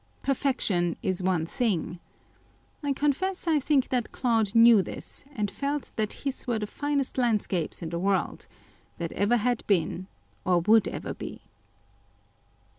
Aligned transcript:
Perfection 0.23 0.95
is 1.03 1.21
one 1.21 1.45
thing. 1.45 1.99
I 2.81 2.91
confess 2.91 3.45
I 3.45 3.59
think 3.59 3.89
that 3.89 4.11
Claude 4.11 4.55
knew 4.55 4.81
this, 4.81 5.23
and 5.35 5.51
felt 5.51 5.91
that 5.95 6.11
his 6.25 6.47
were 6.47 6.57
the 6.57 6.65
finest 6.65 7.19
landscapes 7.19 7.83
in 7.83 7.89
the 7.89 7.99
world 7.99 8.47
â€" 8.49 8.97
that 8.97 9.11
ever 9.11 9.37
had 9.37 9.63
been, 9.67 10.07
or 10.43 10.59
would 10.61 10.87
ever 10.87 11.13
be. 11.13 11.41